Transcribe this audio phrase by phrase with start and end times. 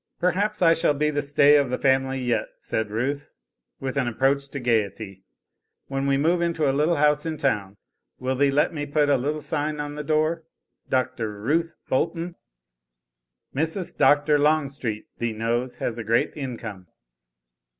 [0.19, 3.29] "Perhaps, I shall be the stay of the family, yet," said Ruth,
[3.79, 5.21] with an approach to gaiety;
[5.89, 7.77] "When we move into a little house in town,
[8.17, 10.43] will thee let me put a little sign on the door:
[10.89, 11.07] DR.
[11.43, 12.33] RUTH BOLTON?
[13.53, 13.95] Mrs.
[13.95, 14.39] Dr.
[14.39, 16.87] Longstreet, thee knows, has a great income."